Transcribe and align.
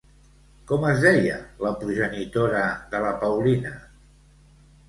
Com 0.71 0.85
es 0.91 1.03
deia 1.03 1.35
la 1.65 1.73
progenitora 1.83 2.65
de 2.95 3.03
la 3.07 3.15
Paulina? 3.25 3.79